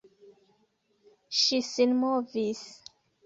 Ŝi 1.41 1.59
sinmovis. 1.69 2.65